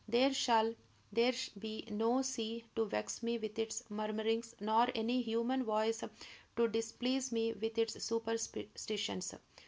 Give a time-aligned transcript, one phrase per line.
[0.07, 0.73] There shall
[1.13, 6.01] there be no sea to vex me with its murmurings, nor any human voice
[6.55, 9.35] to displease me with its superstitions."